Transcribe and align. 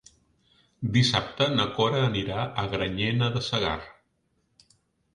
Dissabte 0.95 1.47
na 1.59 1.67
Cora 1.77 2.01
anirà 2.07 2.49
a 2.65 2.67
Granyena 2.75 3.31
de 3.39 3.47
Segarra. 3.53 4.71